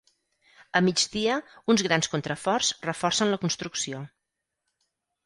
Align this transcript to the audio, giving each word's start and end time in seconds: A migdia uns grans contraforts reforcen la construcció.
A 0.77 0.79
migdia 0.85 1.35
uns 1.73 1.83
grans 1.87 2.09
contraforts 2.13 2.71
reforcen 2.89 3.31
la 3.35 3.39
construcció. 3.45 4.01